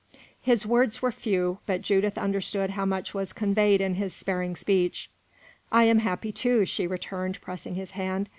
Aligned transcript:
His 0.41 0.65
words 0.65 1.03
were 1.03 1.11
few, 1.11 1.59
but 1.67 1.83
Judith 1.83 2.17
understood 2.17 2.71
how 2.71 2.85
much 2.85 3.13
was 3.13 3.31
conveyed 3.33 3.81
in 3.81 3.93
his 3.93 4.15
sparing 4.15 4.55
speech. 4.55 5.11
"I 5.71 5.83
am 5.83 5.99
happy, 5.99 6.31
too," 6.31 6.65
she 6.65 6.87
returned, 6.87 7.39
pressing 7.39 7.75
his 7.75 7.91
hand. 7.91 8.27